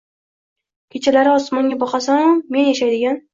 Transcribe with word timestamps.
—Kechalari 0.95 1.31
osmonga 1.33 1.79
boqasan-u 1.85 2.33
men 2.57 2.67
yashaydigan 2.71 3.23